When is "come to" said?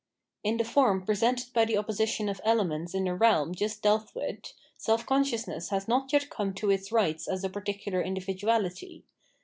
6.27-6.71